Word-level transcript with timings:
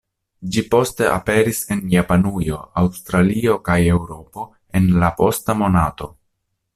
Ĝi 0.53 0.61
poste 0.69 1.09
aperis 1.15 1.59
en 1.75 1.83
Japanujo, 1.95 2.57
Aŭstralio 2.83 3.59
kaj 3.69 3.77
Eŭropo 3.97 4.47
en 4.81 4.89
la 5.05 5.13
posta 5.21 5.57
monato. 5.61 6.09